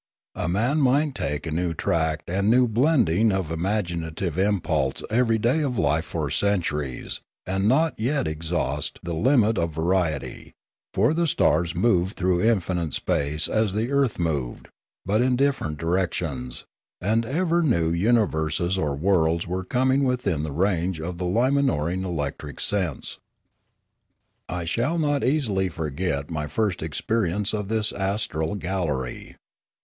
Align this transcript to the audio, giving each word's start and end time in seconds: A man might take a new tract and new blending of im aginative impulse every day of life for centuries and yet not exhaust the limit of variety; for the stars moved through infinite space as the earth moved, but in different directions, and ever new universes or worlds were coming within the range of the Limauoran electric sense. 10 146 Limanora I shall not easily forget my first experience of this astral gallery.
A 0.33 0.47
man 0.47 0.81
might 0.81 1.13
take 1.13 1.45
a 1.45 1.51
new 1.51 1.75
tract 1.75 2.27
and 2.27 2.49
new 2.49 2.67
blending 2.67 3.31
of 3.31 3.51
im 3.51 3.59
aginative 3.67 4.35
impulse 4.35 5.03
every 5.11 5.37
day 5.37 5.61
of 5.61 5.77
life 5.77 6.05
for 6.05 6.31
centuries 6.31 7.19
and 7.45 7.65
yet 7.69 7.93
not 7.99 8.27
exhaust 8.27 8.97
the 9.03 9.13
limit 9.13 9.59
of 9.59 9.75
variety; 9.75 10.55
for 10.91 11.13
the 11.13 11.27
stars 11.27 11.75
moved 11.75 12.17
through 12.17 12.41
infinite 12.41 12.95
space 12.95 13.47
as 13.47 13.75
the 13.75 13.91
earth 13.91 14.17
moved, 14.17 14.69
but 15.05 15.21
in 15.21 15.35
different 15.35 15.77
directions, 15.77 16.65
and 16.99 17.23
ever 17.23 17.61
new 17.61 17.91
universes 17.91 18.79
or 18.79 18.95
worlds 18.95 19.45
were 19.45 19.63
coming 19.63 20.03
within 20.03 20.41
the 20.41 20.51
range 20.51 20.99
of 20.99 21.19
the 21.19 21.25
Limauoran 21.25 22.03
electric 22.03 22.59
sense. 22.59 23.19
10 24.49 24.55
146 24.55 24.55
Limanora 24.55 24.61
I 24.61 24.65
shall 24.65 24.97
not 24.97 25.23
easily 25.23 25.69
forget 25.69 26.31
my 26.31 26.47
first 26.47 26.81
experience 26.81 27.53
of 27.53 27.67
this 27.67 27.91
astral 27.91 28.55
gallery. 28.55 29.35